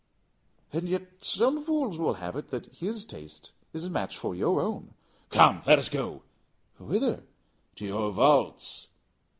[0.73, 4.59] "And yet some fools will have it that his taste is a match for your
[4.59, 4.95] own."
[5.29, 6.23] "Come, let us go."
[6.79, 7.21] "Whither?"
[7.75, 8.89] "To your vaults."